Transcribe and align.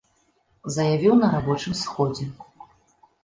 Заявіў 0.75 1.13
на 1.19 1.27
рабочым 1.35 1.77
сходзе. 1.83 2.25